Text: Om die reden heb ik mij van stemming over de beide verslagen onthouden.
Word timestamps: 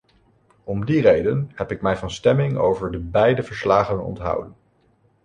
Om 0.63 0.85
die 0.85 1.01
reden 1.01 1.51
heb 1.55 1.71
ik 1.71 1.81
mij 1.81 1.97
van 1.97 2.11
stemming 2.11 2.57
over 2.57 2.91
de 2.91 2.99
beide 2.99 3.43
verslagen 3.43 4.03
onthouden. 4.05 4.55